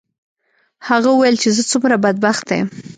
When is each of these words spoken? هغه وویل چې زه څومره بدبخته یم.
هغه 0.89 1.09
وویل 1.11 1.35
چې 1.41 1.49
زه 1.55 1.63
څومره 1.71 1.95
بدبخته 2.05 2.51
یم. 2.59 2.67